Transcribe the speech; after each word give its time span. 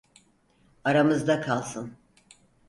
Aramızda 0.83 1.41
kalsın. 1.41 1.91